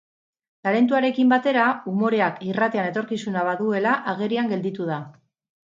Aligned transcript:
Talentuarekin 0.67 1.29
batera, 1.33 1.67
umoreak 1.93 2.41
irratian 2.49 2.91
etorkizuna 2.93 3.47
baduela 3.51 3.97
agerian 4.15 4.55
gelditu 4.57 4.95
da. 4.95 5.01